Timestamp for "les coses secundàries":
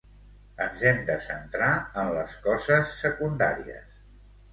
2.13-4.01